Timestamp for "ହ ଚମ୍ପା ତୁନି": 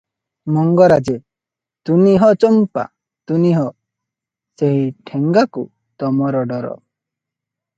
2.23-3.51